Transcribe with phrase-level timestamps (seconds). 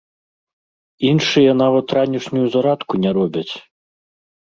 [1.09, 3.51] Іншыя нават ранішнюю зарадку не робяць!